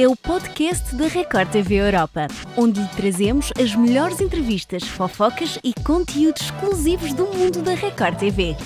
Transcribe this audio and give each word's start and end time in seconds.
é 0.00 0.06
o 0.06 0.14
podcast 0.14 0.94
da 0.94 1.08
Record 1.08 1.50
TV 1.50 1.74
Europa, 1.74 2.28
onde 2.56 2.80
lhe 2.80 2.88
trazemos 2.90 3.52
as 3.60 3.74
melhores 3.74 4.20
entrevistas, 4.20 4.84
fofocas 4.84 5.58
e 5.64 5.74
conteúdos 5.82 6.42
exclusivos 6.42 7.12
do 7.12 7.26
mundo 7.26 7.62
da 7.62 7.74
Record 7.74 8.16
TV. 8.16 8.56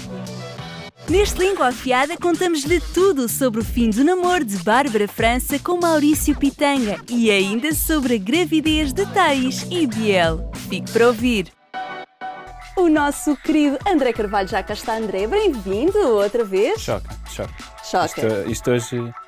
Neste 1.09 1.39
Língua 1.41 1.68
Afiada 1.68 2.18
contamos-lhe 2.18 2.79
tudo 2.93 3.30
sobre 3.30 3.62
o 3.62 3.64
fim 3.64 3.89
do 3.89 4.05
namoro 4.05 4.45
de 4.45 4.59
Bárbara 4.59 5.09
França 5.09 5.59
com 5.59 5.80
Maurício 5.80 6.37
Pitanga 6.37 7.00
e 7.09 7.30
ainda 7.30 7.73
sobre 7.73 8.17
a 8.17 8.19
gravidez 8.19 8.93
de 8.93 9.07
Thaís 9.07 9.67
e 9.71 9.87
Biel. 9.87 10.51
Fique 10.69 10.93
para 10.93 11.07
ouvir! 11.07 11.51
O 12.77 12.91
nosso 12.91 13.35
querido 13.37 13.79
André 13.87 14.12
Carvalho 14.12 14.49
já 14.49 14.62
cá 14.62 14.75
está. 14.75 14.96
André, 14.96 15.27
bem-vindo 15.27 15.99
outra 15.99 16.45
vez. 16.45 16.79
Choca, 16.80 17.09
choca. 17.30 17.55
Choca. 17.83 18.27
Isto, 18.51 18.51
isto 18.51 18.71
hoje. 18.71 19.21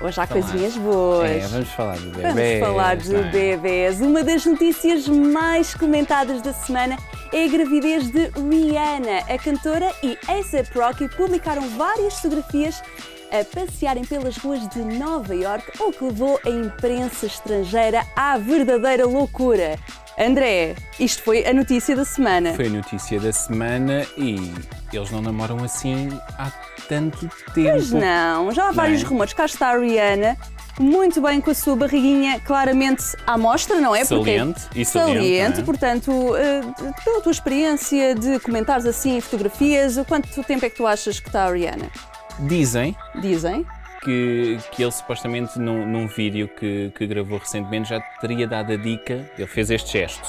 Hoje 0.00 0.20
há 0.20 0.22
lá. 0.22 0.26
coisinhas 0.26 0.76
boas. 0.76 1.30
É, 1.30 1.46
vamos 1.48 1.68
falar 1.70 1.96
de 1.96 2.06
bebês. 2.06 2.34
Vamos 2.34 2.58
falar 2.60 2.96
de 2.96 3.12
não 3.12 3.20
é? 3.20 3.30
bebês. 3.30 4.00
Uma 4.00 4.22
das 4.24 4.44
notícias 4.44 5.08
mais 5.08 5.74
comentadas 5.74 6.42
da 6.42 6.52
semana 6.52 6.96
é 7.32 7.44
a 7.44 7.48
gravidez 7.48 8.10
de 8.10 8.28
Rihanna. 8.28 9.20
A 9.28 9.38
cantora 9.38 9.90
e 10.02 10.18
A$AP 10.28 10.74
Rocky 10.76 11.08
publicaram 11.08 11.68
várias 11.70 12.14
fotografias 12.14 12.82
a 13.30 13.44
passearem 13.44 14.04
pelas 14.04 14.36
ruas 14.36 14.68
de 14.68 14.78
Nova 14.78 15.34
York, 15.34 15.82
o 15.82 15.90
que 15.90 16.04
levou 16.04 16.38
a 16.44 16.48
imprensa 16.48 17.26
estrangeira 17.26 18.04
à 18.14 18.38
verdadeira 18.38 19.06
loucura. 19.06 19.76
André, 20.18 20.76
isto 20.98 21.22
foi 21.22 21.44
a 21.44 21.52
notícia 21.52 21.96
da 21.96 22.04
semana. 22.04 22.54
Foi 22.54 22.66
a 22.66 22.70
notícia 22.70 23.18
da 23.18 23.32
semana 23.32 24.06
e 24.16 24.52
eles 24.92 25.10
não 25.10 25.20
namoram 25.20 25.62
assim 25.62 26.08
há 26.38 26.52
tanto 26.88 27.28
tempo. 27.52 27.70
Pois 27.70 27.90
não, 27.90 28.52
já 28.52 28.68
há 28.68 28.72
vários 28.72 29.02
é? 29.02 29.06
rumores. 29.06 29.32
Cá 29.32 29.44
está 29.46 29.70
a 29.70 29.76
Rihanna, 29.76 30.36
muito 30.78 31.20
bem 31.20 31.40
com 31.40 31.50
a 31.50 31.54
sua 31.54 31.74
barriguinha 31.74 32.38
claramente 32.40 33.04
à 33.26 33.36
mostra, 33.36 33.80
não 33.80 33.94
é? 33.94 34.04
Saliente 34.04 34.62
e 34.74 34.84
saliente, 34.84 35.18
Saliente, 35.18 35.52
não 35.54 35.62
é? 35.62 35.64
portanto, 35.64 36.36
eh, 36.36 36.60
pela 37.04 37.20
tua 37.20 37.32
experiência 37.32 38.14
de 38.14 38.38
comentares 38.38 38.86
assim 38.86 39.20
fotografias, 39.20 39.96
quanto 40.06 40.42
tempo 40.44 40.64
é 40.64 40.70
que 40.70 40.76
tu 40.76 40.86
achas 40.86 41.18
que 41.18 41.28
está 41.28 41.46
a 41.46 41.52
Rihanna? 41.52 41.90
Dizem 42.40 42.96
Dizem. 43.20 43.66
Que, 44.04 44.58
que 44.72 44.82
ele 44.82 44.92
supostamente 44.92 45.58
num, 45.58 45.86
num 45.86 46.06
vídeo 46.06 46.48
que, 46.48 46.92
que 46.96 47.06
gravou 47.06 47.38
recentemente 47.38 47.88
já 47.88 48.00
teria 48.20 48.46
dado 48.46 48.72
a 48.72 48.76
dica, 48.76 49.28
ele 49.38 49.46
fez 49.46 49.70
este 49.70 49.98
gesto. 49.98 50.22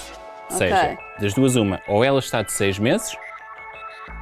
Ou 0.49 0.55
Ok. 0.55 0.67
seja, 0.69 0.97
das 1.19 1.33
duas 1.33 1.55
uma, 1.55 1.81
ou 1.87 2.03
ela 2.03 2.19
está 2.19 2.41
de 2.41 2.51
seis 2.51 2.77
meses 2.79 3.15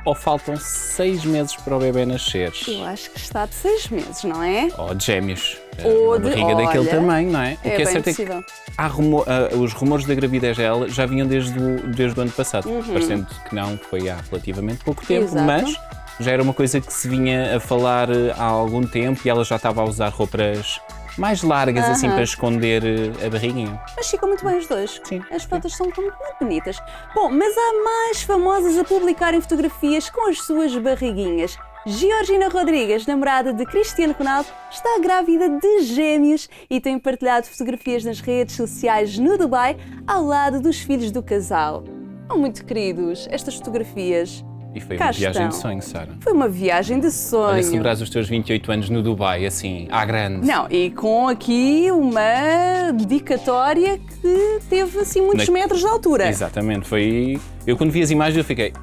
ou 0.05 0.13
faltam 0.15 0.55
seis 0.57 1.23
meses 1.23 1.55
para 1.55 1.75
o 1.77 1.79
bebê 1.79 2.05
nascer. 2.05 2.51
Eu 2.67 2.83
acho 2.85 3.09
que 3.09 3.19
está 3.19 3.45
de 3.45 3.53
seis 3.55 3.87
meses, 3.87 4.23
não 4.25 4.43
é? 4.43 4.67
Ou 4.77 4.93
de 4.93 5.05
gêmeos. 5.05 5.57
Ou 5.83 6.07
Uma 6.09 6.19
de- 6.19 6.29
barriga 6.29 6.55
daquele 6.55 6.79
olha, 6.79 6.89
tamanho, 6.89 7.31
não 7.31 7.41
é? 7.41 7.57
O 7.63 7.67
É 7.67 7.75
que 7.75 7.81
é 7.81 7.85
certo 7.85 8.07
é 8.07 8.11
possível. 8.11 8.43
que 8.43 8.51
há 8.77 8.88
rumo- 8.88 9.23
ah, 9.25 9.55
os 9.55 9.71
rumores 9.73 10.05
da 10.05 10.13
gravidez 10.13 10.57
dela 10.57 10.89
já 10.89 11.05
vinham 11.05 11.25
desde 11.25 11.57
o, 11.57 11.88
desde 11.93 12.19
o 12.19 12.21
ano 12.23 12.31
passado, 12.31 12.69
parecendo 12.91 13.25
que 13.47 13.55
não 13.55 13.77
foi 13.77 14.09
há 14.09 14.17
relativamente 14.29 14.83
pouco 14.83 15.05
tempo, 15.05 15.21
Uhum. 15.35 15.43
Exato. 15.45 15.45
mas 15.45 16.02
já 16.23 16.31
era 16.31 16.41
uma 16.41 16.53
coisa 16.53 16.81
que 16.81 16.91
se 16.91 17.07
vinha 17.07 17.57
a 17.57 17.59
falar 17.59 18.09
eh, 18.09 18.33
há 18.35 18.45
algum 18.45 18.81
tempo 18.88 19.21
e 19.25 19.29
ela 19.29 19.43
já 19.43 19.57
estava 19.57 19.81
a 19.81 19.83
usar 19.83 20.09
roupas 20.09 20.79
mais 21.17 21.43
largas, 21.43 21.85
assim, 21.85 22.09
para 22.09 22.23
esconder 22.23 22.83
eh, 22.83 23.25
a 23.25 23.29
barriguinha. 23.29 23.79
Mas 23.95 24.09
ficam 24.09 24.27
muito 24.27 24.44
bem 24.44 24.57
os 24.57 24.67
dois. 24.67 24.99
Sim. 25.03 25.21
As 25.31 25.44
fotos 25.44 25.75
são 25.75 25.85
muito 25.85 26.01
muito 26.01 26.17
bonitas. 26.39 26.77
Bom, 27.13 27.29
mas 27.29 27.55
há 27.55 27.83
mais 27.83 28.23
famosas 28.23 28.77
a 28.77 28.83
publicarem 28.83 29.39
fotografias 29.41 30.09
com 30.09 30.29
as 30.29 30.41
suas 30.41 30.75
barriguinhas. 30.77 31.57
Georgina 31.85 32.47
Rodrigues, 32.47 33.05
namorada 33.05 33.51
de 33.51 33.66
Cristiano 33.66 34.16
Ronaldo, 34.17 34.47
está 34.71 34.97
grávida 34.99 35.49
de 35.49 35.81
gêmeos 35.81 36.49
e 36.69 36.79
tem 36.79 36.97
partilhado 36.97 37.45
fotografias 37.45 38.05
nas 38.05 38.21
redes 38.21 38.55
sociais 38.55 39.17
no 39.17 39.38
Dubai 39.38 39.75
ao 40.07 40.23
lado 40.23 40.61
dos 40.61 40.79
filhos 40.79 41.11
do 41.11 41.21
casal. 41.21 41.83
São 42.28 42.38
muito 42.38 42.63
queridos 42.66 43.28
estas 43.29 43.55
fotografias. 43.55 44.45
E 44.75 44.79
foi 44.81 44.97
Cá 44.97 45.06
uma 45.06 45.11
viagem 45.11 45.47
de 45.47 45.53
estão. 45.53 45.61
sonho, 45.69 45.81
Sara. 45.84 46.09
Foi 46.19 46.34
uma 46.34 46.47
viagem 46.50 47.00
de 47.00 47.11
sonho. 47.11 47.53
Olha, 47.53 47.63
celebrares 47.63 48.01
os 48.01 48.09
teus 48.09 48.28
28 48.28 48.72
anos 48.72 48.89
no 48.89 49.03
Dubai, 49.03 49.45
assim, 49.45 49.88
à 49.91 50.03
grande. 50.03 50.45
Não, 50.47 50.67
e 50.69 50.89
com 50.89 51.28
aqui 51.28 51.89
uma 51.91 52.91
dedicatória 52.94 54.00
que 54.00 54.59
teve 54.69 55.00
assim 55.00 55.22
muitos 55.22 55.47
Na- 55.47 55.53
metros 55.53 55.79
de 55.79 55.85
altura. 55.88 56.28
Exatamente, 56.28 56.88
foi. 56.88 57.39
Eu 57.67 57.78
quando 57.78 57.91
vi 57.91 58.01
as 58.01 58.09
imagens 58.09 58.38
eu 58.38 58.44
fiquei. 58.44 58.73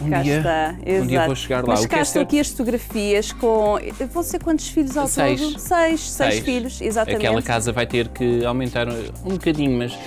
Um 0.00 0.08
Cá 0.10 0.22
dia, 0.22 0.38
está, 0.38 0.76
um 1.02 1.06
dia 1.06 1.26
vou 1.26 1.34
chegar 1.34 1.60
lá. 1.62 1.68
Mas 1.74 1.80
o 1.80 1.82
que 1.82 1.88
cá 1.88 1.98
é 1.98 2.02
estão 2.02 2.20
certo- 2.22 2.28
aqui 2.28 2.40
as 2.40 2.48
fotografias 2.48 3.32
com. 3.32 3.76
Vão 4.12 4.22
ser 4.22 4.42
quantos 4.42 4.68
filhos 4.68 4.96
ao 4.96 5.08
Seis. 5.08 5.40
todo? 5.40 5.58
Seis, 5.58 6.00
seis, 6.00 6.34
Seis. 6.34 6.38
filhos, 6.44 6.80
exatamente. 6.80 7.26
Aquela 7.26 7.42
casa 7.42 7.72
vai 7.72 7.84
ter 7.86 8.06
que 8.08 8.44
aumentar 8.46 8.86
um 8.88 9.30
bocadinho, 9.30 9.76
mas 9.76 9.98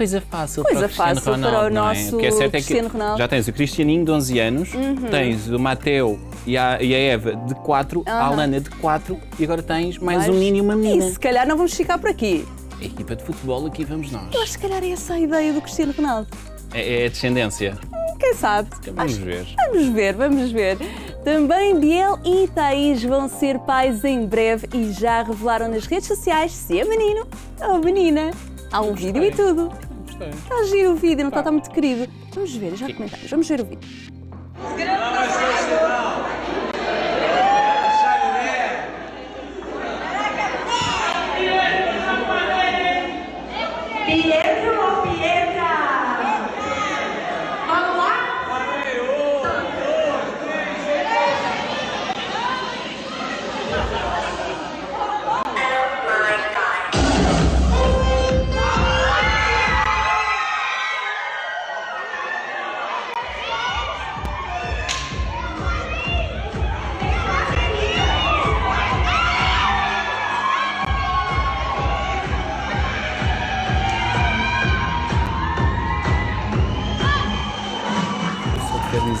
coisa 0.00 0.20
fácil 0.22 0.62
Coisa 0.64 0.78
para 0.80 0.86
o 0.86 0.88
Cristiano 0.88 1.14
fácil 1.20 1.22
para 1.22 1.32
Ronaldo, 1.50 1.66
o 1.66 1.70
não 1.74 1.90
é? 1.90 1.94
nosso 1.94 2.16
que 2.16 2.26
é 2.26 2.30
certo 2.30 2.42
é 2.54 2.58
Cristiano 2.58 2.88
que 2.88 2.92
Ronaldo. 2.94 3.12
Uhum. 3.12 3.18
já 3.18 3.28
tens 3.28 3.48
o 3.48 3.52
Cristianinho 3.52 4.04
de 4.04 4.10
11 4.10 4.38
anos, 4.40 4.68
tens 5.10 5.46
o 5.48 5.58
Mateu 5.58 6.18
e 6.46 6.56
a, 6.56 6.82
e 6.82 6.94
a 6.94 6.98
Eva 6.98 7.36
de 7.36 7.54
4, 7.56 8.02
a 8.06 8.10
Aham. 8.10 8.32
Alana 8.32 8.60
de 8.60 8.70
4 8.70 9.20
e 9.38 9.44
agora 9.44 9.62
tens 9.62 9.98
mais 9.98 10.18
Mas- 10.20 10.28
um 10.28 10.32
menino 10.32 10.56
e 10.56 10.60
uma 10.62 10.74
menina. 10.76 11.04
E 11.04 11.12
se 11.12 11.18
calhar 11.20 11.46
não 11.46 11.56
vamos 11.56 11.74
ficar 11.74 11.98
por 11.98 12.08
aqui. 12.08 12.46
A 12.80 12.84
equipa 12.84 13.14
de 13.14 13.22
futebol 13.24 13.66
aqui 13.66 13.84
vamos 13.84 14.10
nós. 14.10 14.24
Eu 14.32 14.40
acho 14.42 14.52
que 14.52 14.58
se 14.58 14.58
calhar 14.58 14.82
é 14.82 14.90
essa 14.90 15.12
a 15.14 15.20
ideia 15.20 15.52
do 15.52 15.60
Cristiano 15.60 15.92
Ronaldo. 15.94 16.28
É, 16.72 17.02
é 17.02 17.06
a 17.06 17.08
descendência. 17.10 17.76
Quem 18.18 18.34
sabe? 18.34 18.68
Vamos 18.94 19.12
Acho- 19.14 19.24
ver. 19.24 19.46
Vamos 19.70 19.88
ver, 19.88 20.14
vamos 20.14 20.50
ver. 20.52 20.78
Também 21.24 21.78
Biel 21.78 22.18
e 22.24 22.48
Thaís 22.48 23.02
vão 23.02 23.28
ser 23.28 23.58
pais 23.60 24.02
em 24.04 24.24
breve 24.26 24.66
e 24.74 24.92
já 24.92 25.22
revelaram 25.22 25.68
nas 25.68 25.84
redes 25.86 26.06
sociais 26.08 26.52
se 26.52 26.78
é 26.80 26.84
menino 26.84 27.26
ou 27.60 27.78
menina. 27.80 28.30
Há 28.72 28.80
um 28.82 28.94
vídeo 28.94 29.22
e 29.24 29.30
tudo. 29.32 29.70
Gostei. 30.20 30.28
Está 30.28 30.64
giro 30.64 30.92
o 30.92 30.96
vídeo, 30.96 31.22
não 31.22 31.28
está, 31.28 31.40
está 31.40 31.50
muito 31.50 31.70
querido. 31.70 32.06
Vamos 32.34 32.54
ver, 32.54 32.76
já 32.76 32.92
comentários, 32.92 33.30
vamos 33.30 33.48
ver 33.48 33.60
o 33.60 33.64
vídeo. 33.64 33.88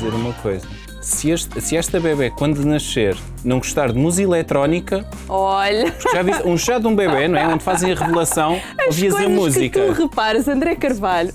Dizer 0.00 0.14
uma 0.14 0.32
coisa. 0.34 0.66
Se, 1.02 1.30
este- 1.30 1.60
se 1.62 1.76
esta 1.76 1.98
bebê, 1.98 2.30
quando 2.30 2.62
nascer, 2.64 3.16
não 3.42 3.58
gostar 3.58 3.90
de 3.92 3.98
música 3.98 4.22
eletrónica, 4.28 5.06
Olha, 5.28 5.94
já 6.12 6.22
viste 6.22 6.46
um 6.46 6.58
chá 6.58 6.78
de 6.78 6.86
um 6.86 6.94
bebê, 6.94 7.26
não 7.26 7.38
é? 7.38 7.46
Onde 7.48 7.64
fazem 7.64 7.92
a 7.92 7.94
revelação, 7.94 8.60
ouvias 8.86 9.14
a 9.14 9.28
música. 9.28 9.80
que 9.80 9.86
tu 9.86 9.92
reparas, 10.02 10.46
André 10.46 10.74
Carvalho. 10.76 11.32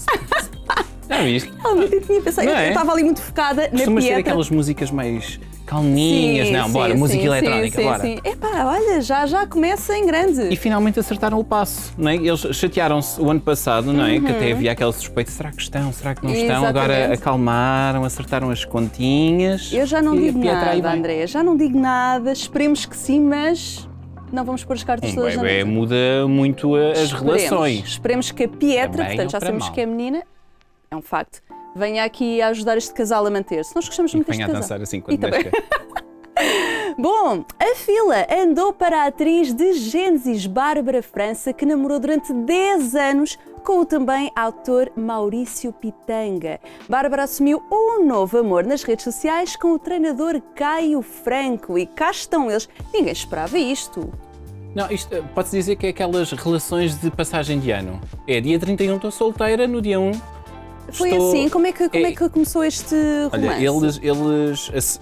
Já 1.10 1.22
viste? 1.22 1.52
Realmente 1.62 1.94
eu 1.96 2.02
tinha 2.02 2.22
pensado, 2.22 2.48
Não 2.48 2.54
eu 2.54 2.60
é? 2.60 2.68
estava 2.70 2.92
ali 2.92 3.04
muito 3.04 3.22
focada 3.22 3.64
na 3.64 3.70
Costumas 3.70 4.04
ter 4.04 4.10
Pietra. 4.14 4.20
aquelas 4.32 4.50
músicas 4.50 4.92
mais 4.92 5.40
calminhas, 5.66 6.48
Sim, 6.48 6.54
não, 6.54 6.68
sim, 6.68 6.74
bora, 6.74 6.96
música 6.96 7.20
sim, 7.22 7.28
eletrónica, 7.28 7.78
sim, 7.82 7.84
bora. 7.88 8.00
Sim. 8.02 8.18
Epá, 8.24 8.66
olha, 8.66 9.02
já, 9.02 9.26
já 9.26 9.48
começa 9.48 9.98
em 9.98 10.06
grande. 10.06 10.54
E 10.54 10.56
finalmente 10.56 11.00
acertaram 11.00 11.40
o 11.40 11.44
passo, 11.44 11.92
não 11.98 12.10
é? 12.10 12.16
Eles 12.16 12.40
chatearam-se 12.56 13.20
o 13.20 13.30
ano 13.32 13.40
passado, 13.40 13.92
não 13.92 14.06
é? 14.06 14.20
Que 14.20 14.26
Uhum. 14.26 14.36
até 14.36 14.52
havia 14.52 14.72
aquela 14.72 14.92
suspeita, 14.92 15.32
será 15.32 15.52
que 15.52 15.62
estão, 15.62 15.92
será 15.92 16.14
que 16.14 16.24
não 16.24 16.32
estão? 16.34 16.66
Agora 16.66 16.94
Exatamente. 16.94 17.20
acalmaram, 17.22 18.04
acertaram 18.04 18.50
as 18.52 18.64
continhas. 18.64 19.72
Eu 19.74 19.86
já 19.88 20.02
não 20.02 20.14
a 20.14 20.18
digo 20.18 20.38
nada. 20.44 20.92
André, 20.92 21.26
já 21.28 21.44
não 21.44 21.58
digo 21.58 21.80
nada, 21.80 22.32
esperemos 22.32 22.86
que 22.86 22.96
sim, 22.96 23.20
mas 23.20 23.90
não 24.32 24.44
vamos 24.46 24.64
pôr 24.64 24.74
as 24.74 24.84
cartas 24.84 25.12
Um 25.12 25.16
todas 25.16 25.36
na 25.36 25.42
bebê 25.42 25.64
mesa. 25.64 25.68
muda 25.68 26.28
muito 26.28 26.76
a- 26.76 26.92
as 26.92 27.00
Esperemos. 27.00 27.22
relações. 27.42 27.86
Esperemos 27.90 28.32
que 28.32 28.44
a 28.44 28.48
Pietra, 28.50 29.06
portanto 29.06 29.32
já 29.32 29.40
para 29.40 29.48
sabemos 29.48 29.66
mal? 29.66 29.74
que 29.74 29.82
é 29.82 29.86
menina, 29.88 30.24
é 30.90 30.96
um 30.96 31.02
facto, 31.02 31.42
venha 31.76 32.04
aqui 32.04 32.42
a 32.42 32.48
ajudar 32.48 32.78
este 32.78 32.94
casal 32.94 33.26
a 33.26 33.30
manter-se. 33.30 33.76
Nós 33.76 33.86
gostamos 33.86 34.14
muito 34.14 34.32
venha 34.32 34.46
a 34.46 34.48
deste 34.48 34.62
casal. 34.62 34.78
dançar 34.78 34.82
assim 34.82 35.02
quando 35.02 35.20
nascer. 35.20 35.52
Bom, 36.98 37.44
a 37.60 37.76
fila 37.76 38.26
andou 38.32 38.72
para 38.72 39.04
a 39.04 39.08
atriz 39.08 39.54
de 39.54 39.74
Gênesis 39.74 40.46
Bárbara 40.46 41.04
França, 41.04 41.52
que 41.52 41.66
namorou 41.66 42.00
durante 42.00 42.32
10 42.32 42.96
anos 42.96 43.38
com 43.66 43.80
o 43.80 43.86
também 43.86 44.32
autor 44.36 44.92
Maurício 44.96 45.74
Pitanga. 45.74 46.60
Bárbara 46.88 47.24
assumiu 47.24 47.64
um 47.72 48.06
novo 48.06 48.38
amor 48.38 48.64
nas 48.64 48.84
redes 48.84 49.04
sociais 49.04 49.56
com 49.56 49.74
o 49.74 49.80
treinador 49.80 50.42
Caio 50.56 51.02
Franco 51.02 51.78
e 51.78 51.86
cá 51.86 52.12
estão 52.12 52.50
eles. 52.50 52.70
Ninguém 52.94 53.12
esperava 53.12 53.58
isto. 53.58 54.14
Não, 54.74 54.90
isto 54.92 55.14
eh, 55.16 55.24
pode-se 55.34 55.58
dizer 55.58 55.76
que 55.78 55.88
é 55.88 55.90
aquelas 55.90 56.32
relações 56.32 57.00
de 57.00 57.10
passagem 57.10 57.60
de 57.60 57.72
ano. 57.72 58.00
É 58.28 58.40
dia 58.40 58.60
31 58.60 58.98
estou 58.98 59.10
solteira, 59.10 59.68
no 59.68 59.82
dia 59.82 60.00
1 60.00 60.12
Foi 60.92 61.10
estou- 61.10 61.30
assim? 61.30 61.50
Como 61.50 61.68
é, 61.68 61.72
que, 61.72 61.90
como 61.90 62.06
é... 62.06 62.10
É- 62.10 62.16
que 62.16 62.30
começou 62.30 62.64
este 62.64 62.96
romance? 63.32 63.48
Olha, 63.48 63.70
eles, 64.04 64.70
eles 64.74 65.02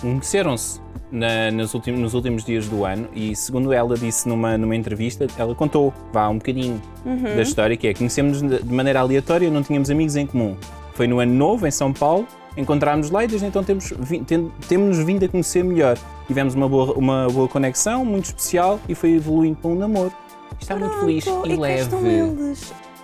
conheceram-se 0.00 0.80
na- 1.10 1.50
nas 1.50 1.74
últimos, 1.74 2.00
nos 2.00 2.14
últimos 2.14 2.44
dias 2.44 2.68
do 2.68 2.84
ano 2.84 3.08
e, 3.14 3.34
segundo 3.36 3.72
ela 3.72 3.96
disse 3.96 4.28
numa, 4.28 4.56
numa 4.58 4.74
entrevista, 4.76 5.26
ela 5.38 5.54
contou, 5.54 5.92
vá, 6.12 6.28
um 6.28 6.38
bocadinho 6.38 6.80
Uhum. 7.04 7.22
da 7.22 7.42
história, 7.42 7.76
que 7.76 7.86
é 7.88 7.94
conhecemos 7.94 8.40
de 8.42 8.64
maneira 8.64 9.00
aleatória, 9.00 9.50
não 9.50 9.62
tínhamos 9.62 9.90
amigos 9.90 10.16
em 10.16 10.26
comum. 10.26 10.56
Foi 10.94 11.06
no 11.06 11.20
ano 11.20 11.32
novo, 11.34 11.66
em 11.66 11.70
São 11.70 11.92
Paulo, 11.92 12.26
encontrámos 12.56 13.10
lá 13.10 13.24
e 13.24 13.26
desde 13.26 13.46
então 13.46 13.62
temos, 13.64 13.92
tem- 14.26 14.50
temos-nos 14.68 15.04
vindo 15.04 15.24
a 15.24 15.28
conhecer 15.28 15.64
melhor. 15.64 15.98
Tivemos 16.26 16.54
uma 16.54 16.68
boa, 16.68 16.94
uma 16.94 17.26
boa 17.28 17.48
conexão, 17.48 18.04
muito 18.04 18.26
especial 18.26 18.80
e 18.88 18.94
foi 18.94 19.12
evoluindo 19.12 19.56
para 19.56 19.70
um 19.70 19.74
namoro. 19.74 20.12
Está 20.60 20.76
muito 20.76 20.98
feliz 21.00 21.24
Pronto, 21.24 21.46
e 21.50 21.58
cá 21.58 21.70
estão 21.74 22.00
leve. 22.00 22.56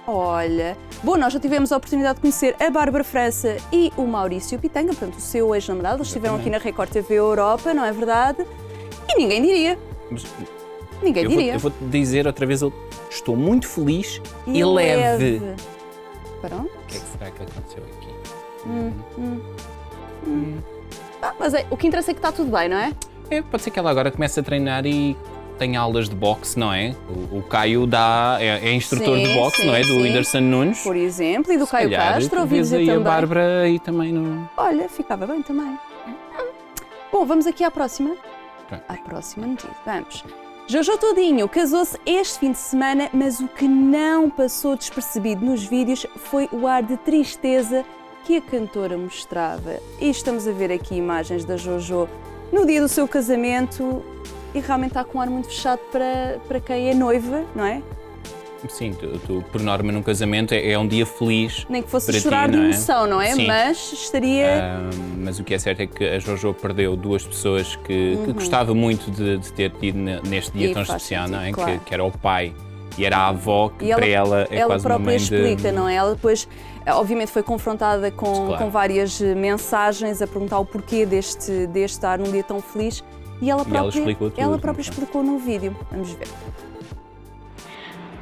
Olha, 0.07 0.77
bom, 1.03 1.17
nós 1.17 1.33
já 1.33 1.39
tivemos 1.39 1.71
a 1.73 1.77
oportunidade 1.77 2.17
de 2.17 2.21
conhecer 2.23 2.57
a 2.59 2.71
Bárbara 2.71 3.05
França 3.05 3.57
e 3.73 3.93
o 3.97 4.05
Maurício 4.07 4.59
Pitanga, 4.59 4.89
portanto, 4.89 5.19
o 5.19 5.21
seu 5.21 5.55
ex-namorado. 5.55 5.99
Eles 5.99 6.09
estiveram 6.09 6.37
aqui 6.37 6.51
na 6.51 6.59
Record 6.59 6.91
TV 6.91 7.15
Europa, 7.15 7.73
não 7.75 7.85
é 7.85 7.93
verdade? 7.93 8.45
E 9.09 9.19
ninguém 9.19 9.43
diria. 9.43 9.79
Mas 10.11 10.25
Ninguém 11.03 11.25
eu, 11.25 11.31
vou, 11.31 11.39
diria. 11.39 11.55
eu 11.55 11.59
vou-te 11.59 11.85
dizer 11.85 12.27
outra 12.27 12.45
vez, 12.47 12.61
eu 12.63 12.73
estou 13.09 13.37
muito 13.37 13.67
feliz 13.67 14.21
e, 14.47 14.63
leve. 14.65 15.41
Pronto. 16.41 16.67
O 16.67 16.87
que 16.87 16.97
é 16.97 17.01
que 17.01 17.07
será 17.07 17.31
que 17.31 17.43
aconteceu 17.43 17.83
aqui? 17.85 18.11
Ah, 21.23 21.35
mas 21.39 21.55
é, 21.55 21.67
o 21.71 21.77
que 21.77 21.87
interessa 21.87 22.11
é 22.11 22.15
que 22.15 22.19
está 22.19 22.33
tudo 22.33 22.51
bem, 22.51 22.69
não 22.69 22.77
é? 22.77 22.93
É, 23.31 23.43
pode 23.43 23.63
ser 23.63 23.71
que 23.71 23.79
ela 23.79 23.91
agora 23.91 24.11
comece 24.11 24.41
a 24.41 24.43
treinar 24.43 24.85
e 24.87 25.17
tenha 25.61 25.79
aulas 25.79 26.09
de 26.09 26.17
boxe, 26.17 26.59
não 26.59 26.73
é? 26.73 26.97
O, 27.07 27.39
o 27.39 27.43
Caio 27.43 27.87
dá, 27.87 28.39
é, 28.41 28.71
é 28.71 28.73
instrutor 28.73 29.19
Sim, 29.19 29.25
de 29.25 29.35
boxe, 29.35 29.61
sim, 29.61 29.67
não 29.67 29.75
é? 29.75 29.83
Do. 29.83 30.01
Whindersson 30.01 30.41
Nunes. 30.41 30.83
Por 30.83 30.97
exemplo, 30.97 31.53
e 31.53 31.59
do 31.59 31.67
Se 31.67 31.73
Caio 31.73 31.91
calhar, 31.91 32.15
Castro, 32.15 32.41
ouvi 32.41 32.57
dizer 32.57 32.79
aí 32.79 32.87
também. 32.87 33.01
a 33.01 33.05
Bárbara 33.05 33.61
aí 33.61 33.79
também 33.79 34.13
no... 34.13 34.49
Olha, 34.57 34.89
ficava 34.89 35.27
bem 35.27 35.43
também. 35.43 35.79
Bom, 37.13 37.27
vamos 37.27 37.47
aqui 37.47 37.63
à 37.63 37.71
próxima. 37.71 38.17
À 38.89 38.95
próxima 38.95 39.47
notícia. 39.47 39.71
Vamos. 39.85 40.25
Jojo 40.67 40.97
Todinho 40.97 41.47
casou-se 41.49 41.99
este 42.07 42.39
fim 42.39 42.53
de 42.53 42.59
semana, 42.59 43.11
mas 43.13 43.41
o 43.41 43.49
que 43.49 43.69
não 43.69 44.31
passou 44.31 44.77
despercebido 44.77 45.45
nos 45.45 45.65
vídeos 45.65 46.07
foi 46.17 46.49
o 46.53 46.67
ar 46.67 46.83
de 46.83 46.97
tristeza 46.97 47.85
que 48.25 48.37
a 48.37 48.41
cantora 48.41 48.97
mostrava. 48.97 49.79
E 50.01 50.09
estamos 50.09 50.49
a 50.49 50.53
ver 50.53 50.73
aqui 50.73 50.95
imagens 50.95 51.45
da 51.45 51.57
Jojo 51.59 52.09
no 52.51 52.65
dia 52.65 52.81
do 52.81 52.89
seu 52.89 53.07
casamento 53.07 54.03
e 54.55 54.61
realmente 54.61 54.91
está 54.91 55.05
com 55.05 55.19
um 55.19 55.21
ar 55.21 55.29
muito 55.31 55.49
fechado 55.49 55.81
para, 55.93 56.39
para 56.49 56.61
quem 56.61 56.91
é 56.91 56.95
noiva, 56.95 57.45
não 57.55 57.65
é? 57.65 57.83
Sim, 58.69 58.93
tu, 58.93 59.19
tu, 59.27 59.45
por 59.51 59.61
norma 59.63 59.91
num 59.91 60.03
casamento 60.03 60.53
é, 60.53 60.73
é 60.73 60.79
um 60.79 60.87
dia 60.87 61.07
feliz. 61.07 61.65
Nem 61.71 61.83
que 61.83 61.89
fosse 61.89 62.07
Para 62.09 62.15
ti, 62.17 62.21
chorar 62.23 62.47
de 62.49 62.57
não 62.59 62.63
é? 62.63 62.67
emoção, 62.67 63.07
não 63.07 63.21
é? 63.23 63.33
Sim. 63.35 63.47
Mas 63.47 63.93
estaria. 63.95 64.63
Ah, 64.63 64.91
mas 65.17 65.39
o 65.39 65.45
que 65.45 65.55
é 65.55 65.59
certo 65.59 65.81
é 65.81 65.87
que 65.87 66.05
a 66.07 66.19
Jojo 66.19 66.53
perdeu 66.53 66.95
duas 66.95 67.25
pessoas 67.25 67.75
que, 67.77 68.19
que 68.23 68.33
gostava 68.35 68.75
muito 68.75 69.11
de, 69.11 69.39
de 69.39 69.51
ter 69.55 69.71
tido 69.73 69.97
ne- 69.97 70.21
neste 70.29 70.53
dia 70.53 70.67
Uhum. 70.67 70.71
E 70.73 70.75
tão 70.75 70.83
especial, 70.83 71.23
sentido, 71.27 71.41
não 71.41 71.47
é? 71.47 71.53
claro. 71.53 71.79
Que, 71.79 71.85
que 71.87 71.95
era 71.95 72.05
o 72.05 72.11
pai 72.11 72.55
e 72.99 73.05
era 73.07 73.17
a 73.17 73.29
avó, 73.29 73.71
que 73.71 73.87
E 73.87 73.95
para 73.95 74.07
ela 74.07 74.47
é 74.51 74.57
ela 74.59 74.67
quase 74.67 74.85
uma 74.87 74.91
própria 74.97 75.07
mãe 75.07 75.17
de... 75.17 75.23
explica, 75.23 75.73
não 75.73 75.89
é? 75.89 75.95
Ela 75.95 76.15
depois, 76.15 76.47
obviamente, 76.87 77.31
foi 77.31 77.43
confrontada 77.43 78.11
com, 78.11 78.47
Claro. 78.49 78.63
com 78.65 78.69
várias 78.71 79.19
mensagens 79.23 80.21
a 80.21 80.27
perguntar 80.27 80.59
o 80.59 80.67
porquê 80.67 81.07
deste, 81.07 81.67
deste 81.69 81.95
estar 81.97 82.19
num 82.19 82.31
dia 82.31 82.43
tão 82.43 82.61
feliz 82.61 83.03
e 83.41 83.51
ela 83.51 83.63
E 83.63 83.65
ela 83.65 83.65
própria, 83.65 83.89
explicou 83.89 84.31
tudo, 84.31 84.41
ela 84.41 84.59
própria 84.59 84.83
explicou 84.83 85.23
no 85.23 85.39
vídeo. 85.39 85.77
Vamos 85.91 86.13
ver. 86.13 86.29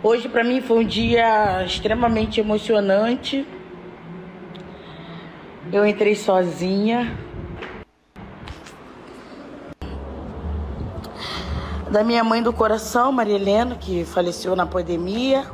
Hoje 0.02 0.28
para 0.28 0.44
mim 0.44 0.60
foi 0.60 0.84
um 0.84 0.86
dia 0.86 1.64
extremamente 1.64 2.40
emocionante. 2.40 3.46
Eu 5.72 5.86
entrei 5.86 6.14
sozinha. 6.14 7.16
Da 11.90 12.04
minha 12.04 12.22
mãe 12.22 12.42
do 12.42 12.52
coração, 12.52 13.10
Maria 13.10 13.34
Helena, 13.34 13.74
que 13.74 14.04
faleceu 14.04 14.54
na 14.54 14.66
pandemia. 14.66 15.46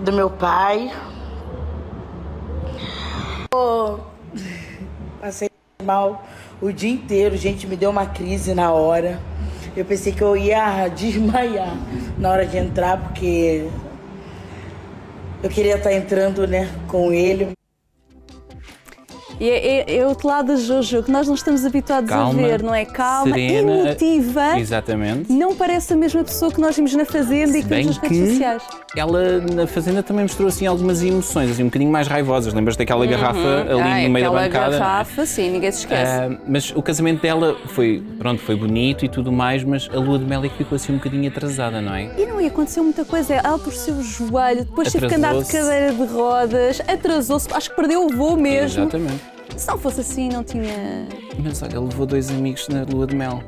Do 0.00 0.12
meu 0.12 0.28
pai. 0.28 0.92
Oh, 3.54 3.98
mal 5.84 6.24
o 6.60 6.72
dia 6.72 6.90
inteiro, 6.90 7.36
gente, 7.36 7.66
me 7.66 7.76
deu 7.76 7.90
uma 7.90 8.06
crise 8.06 8.54
na 8.54 8.72
hora. 8.72 9.20
Eu 9.76 9.84
pensei 9.84 10.12
que 10.12 10.22
eu 10.22 10.36
ia 10.36 10.88
desmaiar 10.96 11.76
na 12.18 12.30
hora 12.30 12.46
de 12.46 12.56
entrar, 12.56 12.96
porque 12.98 13.68
eu 15.42 15.50
queria 15.50 15.76
estar 15.76 15.92
entrando, 15.92 16.46
né, 16.46 16.70
com 16.88 17.12
ele. 17.12 17.52
E 19.40 19.48
é, 19.48 19.80
é, 19.90 19.96
é 19.98 20.06
outro 20.06 20.28
lado 20.28 20.48
da 20.48 20.56
Jojo 20.56 21.02
que 21.02 21.10
nós 21.10 21.26
não 21.26 21.34
estamos 21.34 21.64
habituados 21.64 22.08
Calma, 22.08 22.40
a 22.40 22.46
ver, 22.46 22.62
não 22.62 22.74
é? 22.74 22.84
Calma, 22.84 23.34
serena, 23.34 23.72
emotiva. 23.72 24.58
Exatamente. 24.58 25.32
Não 25.32 25.54
parece 25.54 25.92
a 25.92 25.96
mesma 25.96 26.22
pessoa 26.24 26.50
que 26.52 26.60
nós 26.60 26.76
vimos 26.76 26.94
na 26.94 27.04
Fazenda 27.04 27.58
e 27.58 27.62
que 27.62 27.68
vimos 27.68 27.98
nas 27.98 27.98
redes 27.98 28.28
sociais. 28.30 28.62
Ela 28.96 29.40
na 29.40 29.66
Fazenda 29.66 30.02
também 30.02 30.22
mostrou 30.24 30.48
assim 30.48 30.66
algumas 30.66 31.02
emoções, 31.02 31.50
assim 31.50 31.62
um 31.62 31.66
bocadinho 31.66 31.90
mais 31.90 32.06
raivosas. 32.06 32.54
Lembras 32.54 32.76
daquela 32.76 33.04
garrafa 33.06 33.66
ali 33.68 33.80
Ai, 33.80 34.04
no 34.06 34.10
meio 34.10 34.30
da 34.30 34.38
aquela 34.38 34.48
bancada? 34.48 34.76
é? 34.76 34.78
garrafa, 34.78 35.26
sim, 35.26 35.50
ninguém 35.50 35.72
se 35.72 35.80
esquece. 35.80 36.12
Ah, 36.12 36.38
mas 36.46 36.72
o 36.74 36.82
casamento 36.82 37.22
dela 37.22 37.56
foi, 37.66 38.02
pronto, 38.18 38.40
foi 38.42 38.54
bonito 38.56 39.04
e 39.04 39.08
tudo 39.08 39.32
mais, 39.32 39.64
mas 39.64 39.88
a 39.92 39.98
lua 39.98 40.18
de 40.18 40.24
mel 40.24 40.44
é 40.44 40.48
que 40.48 40.56
ficou 40.58 40.76
assim 40.76 40.92
um 40.92 40.96
bocadinho 40.96 41.28
atrasada, 41.28 41.80
não 41.80 41.94
é? 41.94 42.10
E 42.16 42.26
não 42.26 42.40
ia 42.40 42.48
acontecer 42.48 42.80
muita 42.80 43.04
coisa. 43.04 43.34
Ela 43.34 43.58
torceu 43.58 43.94
o 43.94 44.02
joelho, 44.02 44.64
depois 44.64 44.92
teve 44.92 45.08
que 45.08 45.14
andar 45.14 45.34
de 45.34 45.44
cadeira 45.44 45.92
de 45.92 46.04
rodas, 46.04 46.80
atrasou-se, 46.86 47.48
acho 47.52 47.70
que 47.70 47.76
perdeu 47.76 48.06
o 48.06 48.08
voo 48.08 48.36
mesmo. 48.36 48.82
Exatamente. 48.82 49.23
Se 49.56 49.68
não 49.68 49.78
fosse 49.78 50.00
assim, 50.00 50.28
não 50.28 50.42
tinha. 50.44 51.06
Mas 51.42 51.62
olha, 51.62 51.76
ele 51.76 51.86
levou 51.86 52.06
dois 52.06 52.30
amigos 52.30 52.66
na 52.68 52.82
lua 52.84 53.06
de 53.06 53.14
mel. 53.14 53.42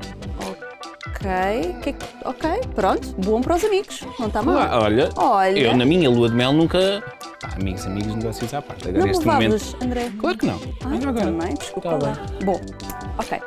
Ok, 1.08 1.76
que- 1.82 1.94
ok, 2.24 2.50
pronto, 2.74 3.14
bom 3.18 3.40
para 3.40 3.56
os 3.56 3.64
amigos, 3.64 4.00
não 4.18 4.26
está 4.28 4.42
mal. 4.42 4.58
Ah, 4.58 4.80
olha, 4.82 5.08
Olha. 5.16 5.58
eu 5.58 5.76
na 5.76 5.84
minha 5.84 6.08
lua 6.10 6.28
de 6.28 6.34
mel 6.34 6.52
nunca. 6.52 7.02
Pá, 7.40 7.50
amigos, 7.60 7.84
amigos, 7.86 8.14
negócios 8.14 8.52
à 8.54 8.62
parte. 8.62 8.88
Agora 8.88 9.04
não 9.04 9.10
este 9.10 9.26
momento. 9.26 9.76
André? 9.82 10.12
Claro 10.18 10.38
que 10.38 10.46
não. 10.46 10.60
Ah, 10.84 10.88
Mas 10.88 11.04
agora. 11.06 11.24
também, 11.26 11.54
desculpa 11.54 11.88
Tá 11.90 12.06
lá. 12.06 12.16
Bom, 12.44 12.60
ok. 13.18 13.40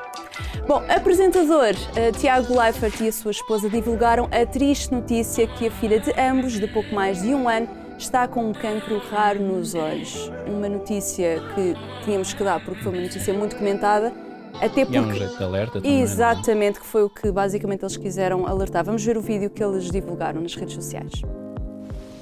Bom, 0.68 0.84
apresentador 0.90 1.74
eh, 1.95 2.12
Tiago 2.12 2.60
Leifert 2.60 3.00
e 3.02 3.07
a 3.07 3.12
sua 3.12 3.31
esposa 3.31 3.69
divulgaram 3.69 4.28
a 4.31 4.45
triste 4.45 4.92
notícia 4.94 5.47
que 5.47 5.68
a 5.68 5.71
filha 5.71 6.00
de 6.00 6.12
ambos, 6.19 6.54
de 6.54 6.68
pouco 6.68 6.94
mais 6.94 7.21
de 7.21 7.33
um 7.33 7.47
ano, 7.50 7.68
está 8.00 8.28
com 8.28 8.50
um 8.50 8.54
cancro 8.54 8.98
raro 9.12 9.40
nos 9.42 9.76
olhos. 9.76 10.32
Uma 10.48 10.70
notícia 10.70 11.42
que 11.54 11.76
tínhamos 12.06 12.34
que 12.34 12.44
dar 12.44 12.64
porque 12.64 12.82
foi 12.82 12.94
uma 12.94 13.02
notícia 13.02 13.34
muito 13.34 13.56
comentada, 13.58 14.14
até 14.62 14.82
E 14.90 14.96
é 14.98 15.02
um 15.02 15.04
porque. 15.04 15.20
jeito 15.20 15.38
de 15.38 15.44
alerta 15.44 15.74
também. 15.74 15.92
não 15.92 16.00
é? 16.00 16.02
Exatamente, 16.04 16.80
que 16.80 16.86
foi 16.86 17.04
o 17.04 17.10
que 17.10 17.32
basicamente 17.32 17.82
eles 17.84 17.98
quiseram 17.98 18.48
alertar. 18.48 18.84
Vamos 18.84 19.04
ver 19.04 19.18
o 19.18 19.22
vídeo 19.22 19.50
que 19.50 19.64
eles 19.64 19.92
divulgaram 19.92 20.42
nas 20.42 20.56
redes 20.56 20.74
sociais. 20.76 21.12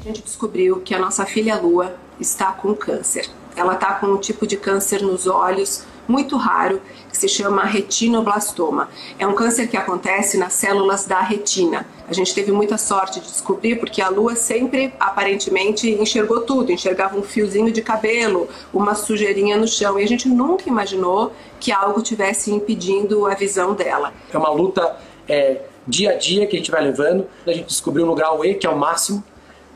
A 0.01 0.03
gente 0.07 0.23
descobriu 0.23 0.81
que 0.81 0.93
a 0.93 0.99
nossa 0.99 1.25
filha 1.25 1.55
Lua 1.57 1.95
está 2.19 2.51
com 2.51 2.73
câncer. 2.73 3.29
Ela 3.55 3.73
está 3.73 3.95
com 3.95 4.07
um 4.07 4.17
tipo 4.17 4.45
de 4.47 4.57
câncer 4.57 5.01
nos 5.01 5.27
olhos 5.27 5.83
muito 6.07 6.37
raro 6.37 6.81
que 7.09 7.17
se 7.17 7.27
chama 7.27 7.63
retinoblastoma. 7.63 8.89
É 9.17 9.25
um 9.25 9.33
câncer 9.33 9.67
que 9.67 9.77
acontece 9.77 10.37
nas 10.37 10.53
células 10.53 11.05
da 11.05 11.19
retina. 11.21 11.85
A 12.07 12.13
gente 12.13 12.33
teve 12.33 12.51
muita 12.51 12.77
sorte 12.77 13.19
de 13.19 13.27
descobrir 13.27 13.77
porque 13.79 14.01
a 14.01 14.09
Lua 14.09 14.35
sempre 14.35 14.93
aparentemente 14.99 15.89
enxergou 15.89 16.41
tudo, 16.41 16.71
enxergava 16.71 17.17
um 17.17 17.23
fiozinho 17.23 17.71
de 17.71 17.81
cabelo, 17.81 18.47
uma 18.73 18.95
sujeirinha 18.95 19.57
no 19.57 19.67
chão 19.67 19.99
e 19.99 20.03
a 20.03 20.07
gente 20.07 20.27
nunca 20.27 20.69
imaginou 20.69 21.33
que 21.59 21.71
algo 21.71 22.01
tivesse 22.01 22.51
impedindo 22.51 23.25
a 23.25 23.33
visão 23.33 23.73
dela. 23.73 24.13
É 24.31 24.37
uma 24.37 24.51
luta 24.51 24.97
é, 25.27 25.61
dia 25.87 26.11
a 26.11 26.15
dia 26.15 26.45
que 26.45 26.55
a 26.55 26.59
gente 26.59 26.71
vai 26.71 26.83
levando. 26.83 27.27
A 27.45 27.51
gente 27.51 27.67
descobriu 27.67 28.05
no 28.05 28.13
grau 28.13 28.43
E, 28.43 28.55
que 28.55 28.67
é 28.67 28.69
o 28.69 28.77
máximo. 28.77 29.23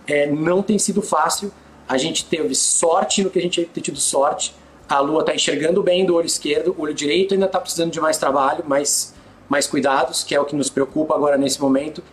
É, 0.08 0.28
não 0.28 0.62
tem 0.62 0.78
sido 0.78 1.02
fácil. 1.02 1.52
A 1.88 1.98
gente 1.98 2.26
teve 2.26 2.54
sorte 2.56 3.24
no 3.24 3.30
que 3.30 3.40
a 3.40 3.42
gente 3.42 3.66
tem 3.66 3.82
tido 3.82 4.00
sorte. 4.00 4.54
A 4.92 5.00
Lua 5.00 5.22
está 5.22 5.34
enxergando 5.34 5.82
bem 5.82 6.06
do 6.06 6.14
olho 6.16 6.26
esquerdo, 6.26 6.76
o 6.78 6.82
olho 6.82 6.94
direito 6.94 7.34
ainda 7.34 7.46
está 7.46 7.62
precisando 7.62 7.92
de 7.92 8.02
mais 8.02 8.18
trabalho, 8.18 8.66
mais, 8.68 9.16
mais 9.48 9.66
cuidados, 9.66 10.22
que 10.22 10.36
é 10.36 10.40
o 10.40 10.44
que 10.44 10.54
nos 10.54 10.70
preocupa 10.70 11.16
agora 11.16 11.38
nesse 11.38 11.62
momento. 11.62 12.04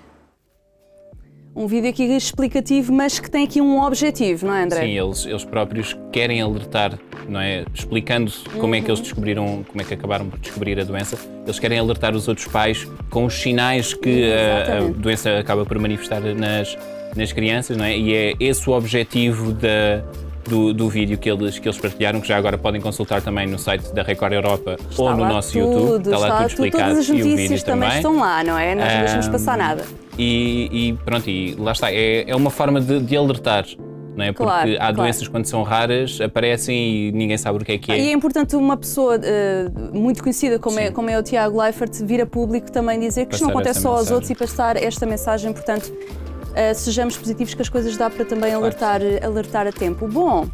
Um 1.57 1.67
vídeo 1.67 1.91
aqui 1.91 2.05
explicativo, 2.05 2.93
mas 2.93 3.19
que 3.19 3.29
tem 3.29 3.43
aqui 3.43 3.61
um 3.61 3.83
objetivo, 3.83 4.47
não 4.47 4.55
é, 4.55 4.63
André? 4.63 4.83
Sim, 4.83 4.97
eles, 4.97 5.27
eles 5.27 5.45
próprios 5.45 5.99
querem 6.13 6.41
alertar, 6.41 6.97
não 7.29 7.41
é? 7.41 7.65
Explicando 7.75 8.31
como 8.61 8.77
é 8.77 8.81
que 8.81 8.89
eles 8.89 9.01
descobriram, 9.01 9.65
como 9.67 9.83
é 9.83 9.85
que 9.85 9.95
acabaram 9.95 10.31
por 10.31 10.39
descobrir 10.39 10.79
a 10.79 10.85
doença. 10.85 11.19
Eles 11.45 11.59
querem 11.59 11.81
alertar 11.81 12.15
os 12.15 12.29
outros 12.29 12.47
pais 12.47 12.87
com 13.11 13.25
os 13.25 13.35
sinais 13.35 13.93
que 13.93 14.31
a, 14.31 14.37
a 14.37 14.61
Exatamente. 14.63 14.99
doença 15.01 15.37
acaba 15.37 15.67
por 15.67 15.77
manifestar 15.81 16.21
nas, 16.21 16.79
nas 17.17 17.33
crianças, 17.33 17.77
não 17.77 17.85
é? 17.85 17.99
E 17.99 18.15
é 18.15 18.35
esse 18.39 18.71
o 18.71 18.73
objetivo 18.73 19.51
da, 19.51 20.05
do, 20.49 20.73
do 20.75 20.89
vídeo 20.89 21.17
que 21.19 21.31
eles, 21.31 21.59
que 21.59 21.69
eles 21.69 21.79
partilharam, 21.79 22.21
que 22.21 22.29
já 22.29 22.37
agora 22.37 22.57
podem 22.59 22.81
consultar 22.81 23.23
também 23.23 23.47
no 23.47 23.59
site 23.59 23.93
da 23.95 24.03
Record 24.03 24.33
Europa 24.33 24.77
Está 24.91 25.03
ou 25.03 25.11
no 25.15 25.23
lá 25.23 25.29
nosso 25.29 25.53
tudo, 25.53 25.65
YouTube. 25.65 26.05
Está 26.07 26.19
lá 26.19 26.27
está 26.27 26.37
tudo 26.39 26.47
explicado 26.49 26.83
Todas 26.91 26.99
as 26.99 27.09
e 27.09 27.13
o 27.13 27.15
notícias 27.15 27.49
vídeo 27.51 27.65
também, 27.65 27.89
também. 27.89 27.97
estão 27.99 28.17
lá, 28.19 28.43
não 28.45 28.59
é? 28.59 28.75
Nós 28.75 28.93
não 28.93 28.99
deixamos 29.01 29.27
Ahm, 29.27 29.33
passar 29.33 29.59
nada. 29.59 29.85
E, 30.19 30.69
e 30.73 30.93
pronto, 31.05 31.29
e 31.31 31.55
lá 31.57 31.73
está. 31.73 31.93
É, 31.93 32.29
é 32.29 32.35
uma 32.35 32.51
forma 32.51 32.81
de, 32.81 33.01
de 33.01 33.17
alertar. 33.17 33.65
Não 34.17 34.25
é? 34.25 34.33
Claro, 34.33 34.63
Porque 34.63 34.75
há 34.77 34.79
claro. 34.81 34.97
doenças 34.97 35.29
quando 35.29 35.47
são 35.47 35.63
raras, 35.63 36.21
aparecem 36.21 36.77
e 36.77 37.13
ninguém 37.13 37.39
sabe 37.39 37.59
o 37.63 37.65
que 37.65 37.71
é 37.71 37.79
que 37.79 37.93
é. 37.93 37.99
E 38.01 38.09
é 38.09 38.13
importante 38.13 38.57
uma 38.57 38.77
pessoa 38.77 39.15
eh, 39.23 39.69
muito 39.93 40.25
conhecida 40.25 40.59
como 40.59 40.77
é, 40.81 40.91
como 40.91 41.09
é 41.09 41.17
o 41.17 41.23
Tiago 41.23 41.61
Leifert 41.63 42.03
vir 42.03 42.21
a 42.23 42.27
público 42.27 42.69
também 42.73 42.99
dizer 42.99 43.27
que 43.27 43.35
isto 43.35 43.45
não 43.45 43.51
Passar 43.51 43.61
acontece 43.61 43.81
só 43.81 43.89
aos 43.91 43.99
mensagem. 44.11 44.15
outros 44.15 44.31
e 44.33 44.35
passar 44.35 44.77
esta 44.77 45.07
mensagem, 45.07 45.53
portanto, 45.53 45.93
eh, 46.59 46.75
sejamos 46.75 47.17
positivos 47.17 47.55
que 47.55 47.63
as 47.63 47.69
coisas 47.69 47.97
dá 47.97 48.11
para 48.11 48.25
também 48.25 48.51
que 48.51 48.57
alertar, 48.57 49.01
alertar 49.25 49.67
a 49.67 49.73
tempo. 49.73 50.09
Bom, 50.09 50.49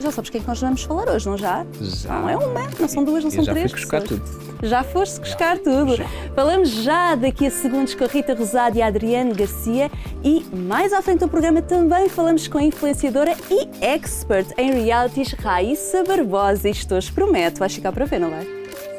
já 0.00 0.10
sabes 0.10 0.30
quem 0.30 0.40
é 0.40 0.42
que 0.42 0.48
nós 0.48 0.60
vamos 0.60 0.82
falar 0.82 1.08
hoje, 1.08 1.26
não 1.28 1.36
já? 1.38 1.64
Já. 1.80 2.08
Não 2.20 2.28
é 2.28 2.36
uma, 2.36 2.60
não 2.80 2.88
são 2.88 3.04
duas, 3.04 3.22
não 3.22 3.30
Eu 3.30 3.36
são 3.36 3.44
já 3.44 3.52
três. 3.52 3.70
buscar 3.72 4.02
pessoas. 4.02 4.20
tudo. 4.20 4.44
Já 4.66 4.82
foste 4.82 5.20
buscar 5.20 5.58
tudo. 5.58 5.94
Falamos 6.34 6.70
já 6.70 7.14
daqui 7.14 7.46
a 7.46 7.50
segundos 7.50 7.94
com 7.94 8.02
a 8.04 8.06
Rita 8.06 8.34
Rosado 8.34 8.78
e 8.78 8.82
a 8.82 8.86
Adriane 8.86 9.32
Garcia 9.34 9.90
e 10.24 10.44
mais 10.56 10.92
à 10.92 11.00
frente 11.02 11.20
do 11.20 11.28
programa 11.28 11.60
também 11.62 12.08
falamos 12.08 12.48
com 12.48 12.58
a 12.58 12.62
influenciadora 12.62 13.34
e 13.50 13.68
expert 13.84 14.48
em 14.58 14.72
realities 14.72 15.32
Raíssa 15.34 16.02
Barbosa. 16.02 16.68
Isto 16.68 16.94
hoje 16.94 17.12
promete, 17.12 17.60
vais 17.60 17.74
ficar 17.74 17.92
para 17.92 18.06
ver, 18.06 18.18
não 18.20 18.30
vai? 18.30 18.46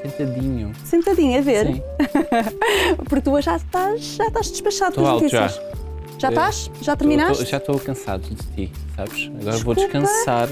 Sentadinho. 0.04 0.72
Sentadinha 0.86 1.40
a 1.40 1.42
ver, 1.42 1.66
Sim. 1.66 1.82
porque 3.10 3.22
tu 3.22 3.42
já 3.42 3.56
estás, 3.56 4.02
já 4.16 4.28
estás 4.28 4.52
despachado 4.52 4.92
Estou 4.92 5.04
com 5.04 5.10
as 5.10 5.22
alto 5.24 5.30
já. 5.30 5.85
Já 6.18 6.30
estás? 6.30 6.72
Já 6.82 6.96
terminaste? 6.96 7.44
tô- 7.44 7.50
já 7.50 7.58
estou 7.58 7.80
cansado 7.80 8.22
de 8.22 8.36
ti, 8.36 8.72
sabes? 8.96 9.30
Agora 9.42 9.58
vou 9.58 9.76
Desculpa. 9.76 9.76
descansar. 10.00 10.48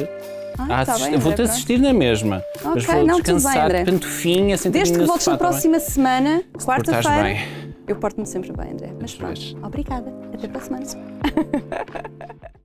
Ah, 0.58 0.86
tá 0.86 0.98
bem, 1.00 1.18
Vou-te 1.18 1.42
assistir 1.42 1.80
na 1.80 1.94
mesma. 1.94 2.44
mas 2.64 2.84
Ok, 2.84 2.96
vou 2.96 3.06
não, 3.08 3.16
bem, 3.16 3.24
descansar 3.24 3.66
André. 3.66 3.84
de 3.84 3.92
pantofinha, 3.92 4.56
sentadinho 4.58 4.84
Desde 4.86 5.00
que 5.00 5.06
voltes 5.06 5.26
na 5.28 5.38
tá 5.38 5.44
bem? 5.46 5.50
próxima 5.52 5.80
semana, 5.80 6.44
portares 6.54 6.86
quarta-feira. 7.06 7.24
bem. 7.24 7.48
Eu 7.88 7.96
porto-me 7.96 8.26
sempre 8.28 8.54
bem, 8.54 8.72
André. 8.72 8.94
Mas 9.02 9.16
pronto, 9.16 9.42
obrigada. 9.64 10.14
Até 10.34 10.48
para 10.48 10.60
a 10.60 10.64
semana. 10.64 10.86